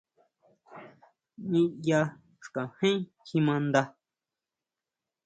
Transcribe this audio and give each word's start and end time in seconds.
Niyá 1.49 2.01
xkajen 2.45 2.97
kjimaʼnda. 3.25 3.81